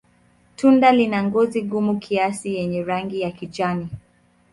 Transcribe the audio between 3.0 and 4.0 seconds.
ya kijani.